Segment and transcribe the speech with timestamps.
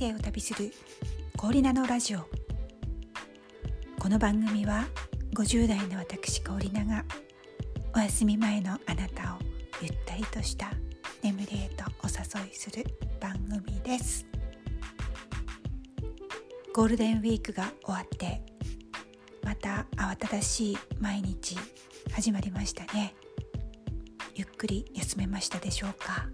[0.00, 0.72] 生を旅する
[1.36, 2.20] 氷菜のラジオ。
[3.98, 4.86] この番組は
[5.34, 7.04] 50代の私氷菜が
[7.94, 9.38] お休み前のあなたを
[9.82, 10.72] ゆったりとした
[11.22, 12.82] 眠りへとお誘いする
[13.20, 14.24] 番組です。
[16.74, 18.40] ゴールデンウィークが終わって
[19.44, 21.58] また慌ただしい毎日
[22.14, 23.14] 始まりましたね。
[24.34, 26.26] ゆっくり休めましたでしょうか？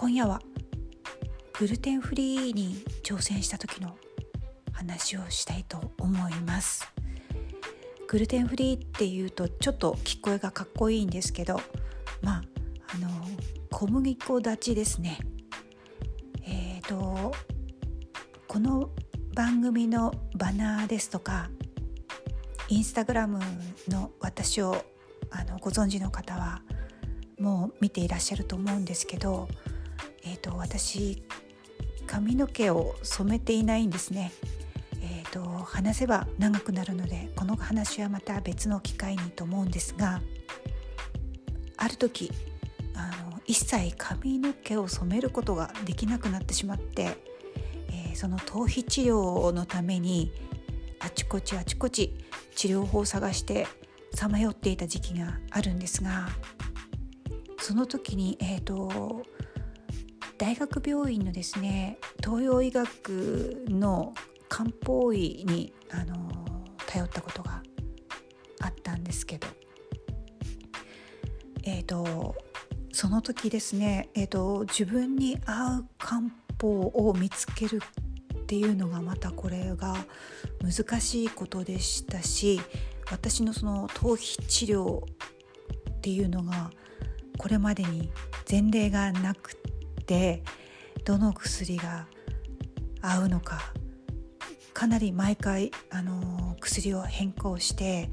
[0.00, 0.40] 今夜は
[1.58, 3.96] グルテンフリーに挑戦した時の
[4.70, 6.88] 話をしたいと思います。
[8.06, 11.60] グルテンフリーっていうとちょっと聞こえがかっこいいんですけど
[12.22, 12.42] まあ
[12.94, 13.08] あの
[13.72, 15.18] 小麦粉立ちですね。
[16.46, 17.34] えっ、ー、と
[18.46, 18.90] この
[19.34, 21.50] 番組のバナーですとか
[22.68, 23.40] インスタグラム
[23.88, 24.76] の私を
[25.32, 26.62] あのご存知の方は
[27.40, 29.48] もう見ていらっしゃると思うんですけど
[30.24, 31.22] えーと、私
[32.06, 34.32] 髪の毛を染めていないんですね。
[35.00, 40.20] えーと、話せば長くなるのでこの話はまた別の機会にと思うんですが
[41.76, 42.32] ある時
[42.94, 47.16] あの一切髪の毛を染めることができなくなってしまって、
[47.90, 50.32] えー、その頭皮治療のために
[50.98, 52.14] あちこちあちこち
[52.56, 53.66] 治療法を探して
[54.14, 56.28] さまよっていた時期があるんですが
[57.60, 59.22] その時にえっ、ー、と
[60.38, 64.14] 大学病院のですね東洋医学の
[64.48, 66.16] 漢方医にあの
[66.86, 67.62] 頼ったことが
[68.60, 69.46] あったんですけど。
[71.64, 72.36] えっ、ー、と
[72.92, 76.22] その時ですね、えーと、自分に合う漢
[76.60, 77.80] 方を見つける
[78.34, 79.94] っていうのがまたこれが
[80.60, 82.60] 難しいことでしたし
[83.10, 86.70] 私のその頭皮治療っていうのが
[87.36, 88.10] これまでに
[88.50, 89.52] 前例がなく
[90.08, 90.42] て
[91.04, 92.06] どの薬が
[93.00, 93.60] 合うのか
[94.72, 98.08] かなり毎回、あの薬を変更して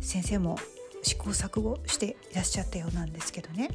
[0.00, 0.56] 先生も
[1.02, 3.68] 試行錯誤していらっしゃったようなんですけどね。
[3.68, 3.74] で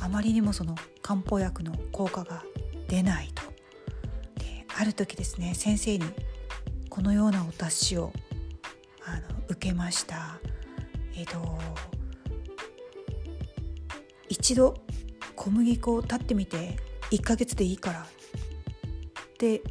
[0.00, 2.42] あまりにもその漢方薬の効果が
[2.88, 3.42] 出ないと。
[4.42, 6.04] である時ですね先生に
[6.88, 8.12] このようなお達しを
[9.04, 10.40] あの受けました。
[11.14, 11.56] えっ、と
[14.50, 14.74] 一度
[15.36, 16.76] 小麦粉を立ってみて
[17.12, 18.04] 1ヶ月でいいからっ
[19.38, 19.62] て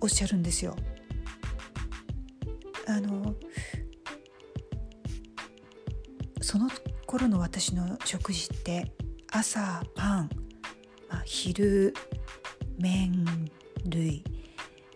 [0.00, 0.76] おっしゃるんですよ。
[2.86, 3.34] あの
[6.40, 6.70] その
[7.08, 8.92] 頃の私の食事って
[9.32, 10.30] 朝パン、
[11.10, 11.92] まあ、昼
[12.78, 13.50] 麺
[13.86, 14.22] 類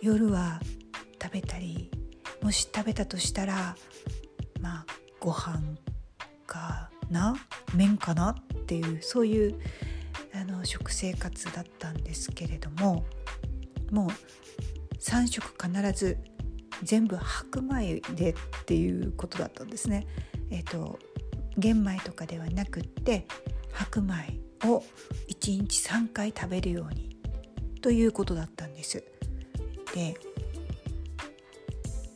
[0.00, 0.60] 夜は
[1.20, 1.90] 食べたり
[2.40, 3.74] もし食べたとしたら
[4.60, 4.86] まあ
[5.18, 5.60] ご飯
[6.46, 7.34] かな？
[7.74, 8.30] 麺かな？
[8.30, 8.34] っ
[8.68, 9.58] ていうそういう
[10.34, 13.06] あの食生活だったんですけれども
[13.90, 16.18] もう3食必ず
[16.82, 18.34] 全部白米でっ
[18.66, 20.06] ていうことだったんですね。
[20.50, 20.98] えっ、ー、と
[21.56, 23.26] 玄米とかではなくって
[23.72, 24.84] 白米を
[25.28, 27.16] 1日3回食べるように
[27.80, 29.02] ということだったんです。
[29.94, 30.14] で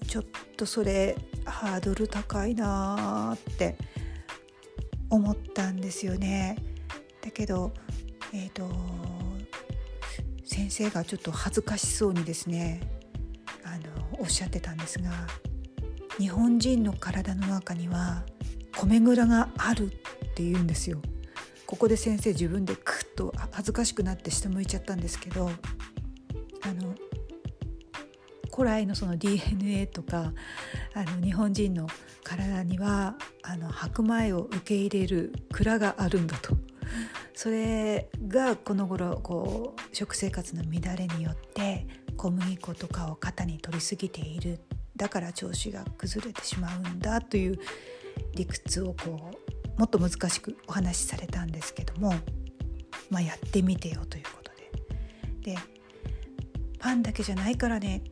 [0.06, 0.24] ちょっ
[0.56, 3.76] とそれハードル高いなって
[5.12, 6.56] 思ったんですよね。
[7.20, 7.72] だけど、
[8.32, 8.66] えーと、
[10.44, 12.80] 先生がちょっと恥ずかしそうにですね
[13.62, 15.10] あのおっしゃってたんですが
[16.18, 18.24] 日本人の体の中には
[18.72, 19.88] 米蔵があるっ
[20.34, 21.00] て言うんですよ。
[21.66, 25.50] ここで先生自分でクッと恥ずかしくなって下向いちゃったんですけど
[26.62, 26.94] あの
[28.54, 30.32] 古来のその DNA とか
[30.94, 31.86] あの日本人の
[32.22, 36.56] 体にはあの白米を受け入れる蔵があるんだと。
[37.34, 41.86] それがこの頃こう食生活の乱れによって
[42.16, 44.60] 小麦粉とかを肩に取りすぎている
[44.97, 47.58] だから調子が崩れてしまうんだという
[48.34, 49.30] 理屈をこ
[49.77, 52.15] うもっと難しくお話しされたんですけども、
[53.10, 54.53] まあ、やってみてよということ
[55.42, 55.54] で。
[55.54, 55.59] で
[56.78, 58.03] パンだけじゃないからね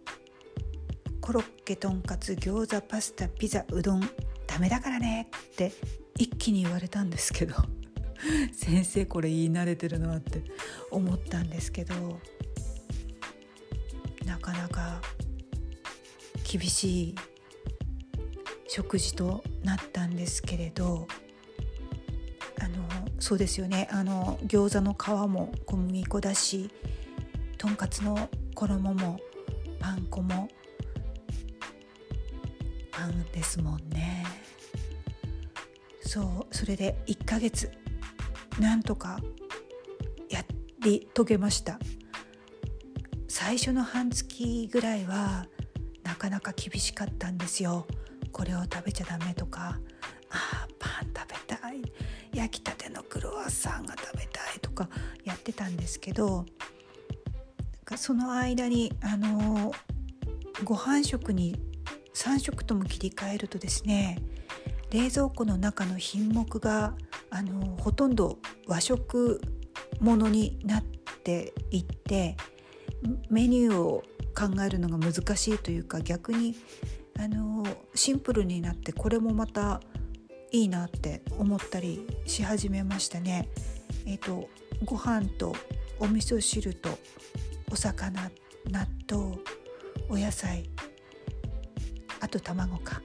[1.21, 4.01] コロッケとんかつ餃子パスタピザうどん
[4.51, 5.73] ダメだからねって
[6.19, 7.55] 一気に言われたんですけど
[8.53, 10.43] 先生これ言い慣れてるなって
[10.91, 12.21] 思ったんですけど
[14.27, 15.01] なかなか
[16.51, 17.15] 厳しい
[18.67, 21.07] 食事となったんですけれど
[22.61, 22.89] あの
[23.21, 23.89] そうですよね。
[23.93, 26.71] あの餃子の皮も小麦粉だし
[27.57, 29.21] とんかつの衣も
[29.79, 30.49] パン粉も
[32.91, 34.20] パンですもんね。
[36.11, 36.21] そ
[36.51, 37.71] うそれで1ヶ月
[38.59, 39.21] なんとか
[40.29, 40.45] や
[40.81, 41.79] り遂げました。
[43.29, 45.47] 最初の半月ぐらいは
[46.03, 47.87] なかなか厳しかったんですよ。
[48.33, 49.79] これを食べちゃダメとか。
[50.31, 51.81] あパン食べたい。
[52.35, 54.89] 焼きたてのクロワッサンが食べたいとか
[55.23, 56.45] やってたんですけど
[57.97, 59.73] その間にあの
[60.65, 61.55] ご飯食に
[62.15, 64.19] 3食とも切り替えるとですね
[64.91, 66.95] 冷蔵庫の中の品目が
[67.31, 69.41] あのほとんど和食
[70.01, 72.37] ものになっていって
[73.29, 74.03] メニューを
[74.35, 76.57] 考えるのが難しいというか逆に
[77.19, 77.65] あの
[77.95, 79.81] シンプルになってこれもまた
[80.53, 83.49] いいなって思ったりし始めましたね。
[84.07, 84.49] えっ、ー、と
[84.85, 85.55] ご飯と
[86.01, 86.89] お味噌汁と
[87.71, 88.31] お魚
[88.71, 89.37] 納豆
[90.09, 90.69] お野菜
[92.21, 93.03] あと卵か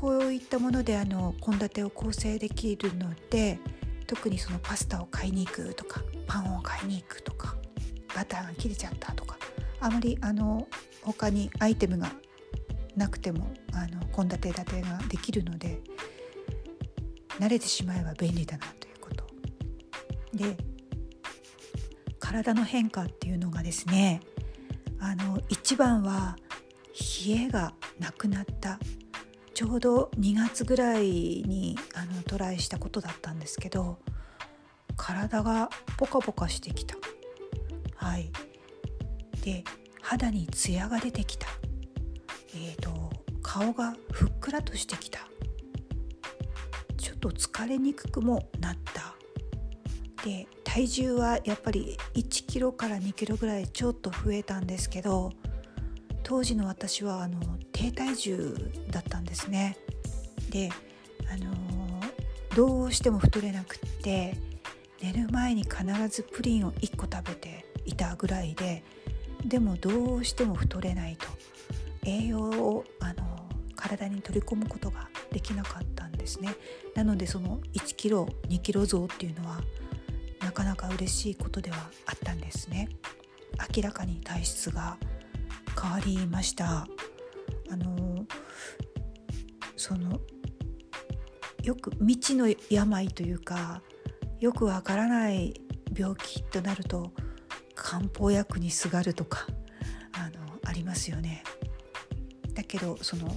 [0.00, 3.58] こういったもので献立を構成できるので
[4.06, 7.56] 特にそのパスタを買いに行くとかパンを買いに行くとか
[8.14, 9.36] バターが切れちゃったとか
[9.80, 10.68] あまりあの
[11.02, 12.12] 他にアイテムが
[12.96, 13.52] なくても
[14.14, 15.80] 献立立てができるので
[17.40, 19.26] 慣れてしまえば便利だなということ。
[20.32, 20.56] で
[22.20, 24.20] 体の変化っていうのがですね
[25.00, 26.36] あの一番は
[27.26, 28.78] 冷えがなくなった
[29.58, 33.98] ちょうど2月ぐらいにあのトライしたことだったんですけど
[34.96, 36.94] 体がポカポカしてきた。
[37.96, 38.30] はい。
[39.42, 39.64] で
[40.00, 41.48] 肌にツヤが出てきた。
[42.54, 43.10] えーと
[43.42, 45.26] 顔がふっくらとしてきた。
[46.96, 49.16] ちょっと疲れにくくもなった。
[50.24, 55.32] で体重はやっぱり1キロから2キロぐらいちょっと増えたんですけど
[56.28, 57.40] 当時の私はあの
[57.72, 58.54] 低体重
[58.90, 59.78] だったんですね。
[60.50, 60.68] で
[61.32, 61.54] あの
[62.54, 64.36] どうしても太れなくって
[65.02, 68.84] 寝る前に必ずプリンを1個食べていたぐらいで
[69.42, 71.26] でもどうしても太れないと。
[72.04, 76.54] 栄養をあの体に取り込むことができなかったんですね。
[76.94, 79.62] なのでその1キロ2キロ増っていうのは
[80.40, 82.90] なかなか嬉しいことではあったんですね。
[83.74, 84.98] 明らかに体質が
[85.80, 86.86] 変わりました
[87.70, 88.26] あの
[89.76, 90.20] その
[91.62, 93.82] よく未知の病というか
[94.40, 95.54] よくわからない
[95.96, 97.12] 病気となると
[97.74, 99.46] 漢方薬にすがるとか
[100.12, 101.42] あのありますよね。
[102.54, 103.36] だけどその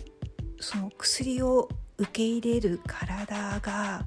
[0.60, 4.06] その薬を受け入れる体が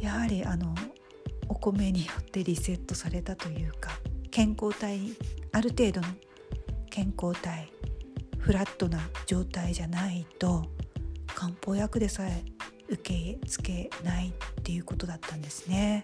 [0.00, 0.74] やはりあの
[1.48, 3.90] お米によってリセットされたというか
[4.30, 5.00] 健康体
[5.52, 6.08] ある程度の
[6.90, 7.72] 健康体
[8.38, 10.66] フラットな状態じゃないと
[11.26, 12.44] 漢方薬でさえ
[12.88, 16.02] 受け付けないっていうことだったんですね。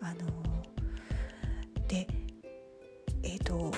[0.00, 0.44] あの
[1.88, 2.06] で
[3.22, 3.72] えっ、ー、と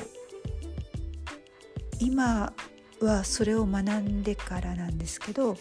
[1.98, 2.52] 今
[3.00, 5.56] はそれを学んでからなんですけどあの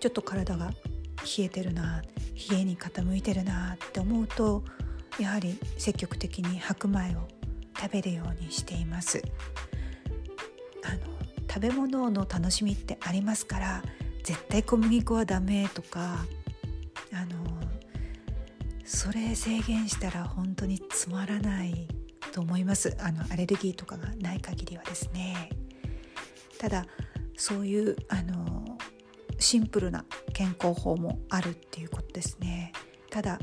[0.00, 2.02] ちょっと体が冷えてるな
[2.50, 4.64] 冷えに傾いてるなって思うと
[5.18, 7.39] やはり積極的に白米を
[7.80, 9.22] 食べるようにしています。
[10.84, 11.00] あの
[11.48, 13.82] 食べ物の楽しみってありますから
[14.22, 16.26] 絶対小麦粉はダメとか
[17.12, 17.60] あの
[18.84, 21.88] それ制限したら本当につまらない
[22.32, 22.96] と思います。
[23.00, 25.50] あのアレルギーとかがない限りはですね。
[26.58, 26.86] ただ
[27.36, 28.78] そういうあの
[29.38, 32.72] シンプルな健康法もあるっていうことですね。
[33.10, 33.38] ただ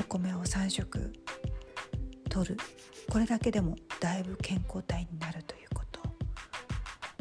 [0.00, 1.12] お米を3食
[2.28, 2.56] 取る
[3.10, 6.00] これだけでもだいぶ健康体になるということ。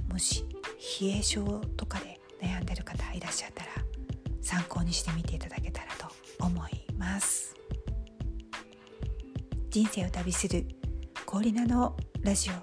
[0.07, 0.45] もし
[1.01, 1.43] 冷え症
[1.75, 3.71] とかで悩んでる方いらっしゃったら
[4.41, 6.07] 参考にしてみていただけたらと
[6.39, 7.55] 思います。
[9.71, 10.67] 人生を旅する
[11.25, 12.53] 氷なのラジオ。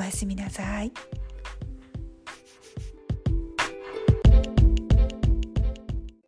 [0.00, 0.92] おやすみなさい。